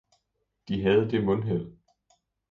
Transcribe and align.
De 0.67 0.81
havde 0.81 1.09
det 1.09 1.25
mundheld. 1.25 1.77